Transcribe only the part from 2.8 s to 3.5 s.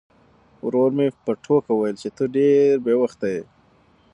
بې وخته یې.